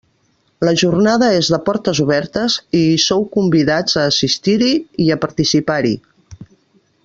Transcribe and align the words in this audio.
La 0.67 0.71
jornada 0.81 1.27
és 1.41 1.49
de 1.55 1.59
portes 1.67 2.01
obertes 2.05 2.55
i 2.79 2.81
hi 2.93 2.97
sou 3.05 3.23
convidats 3.37 4.01
a 4.01 4.07
assistir-hi 4.15 4.73
i 5.07 5.11
a 5.17 5.19
participar-hi. 5.27 5.97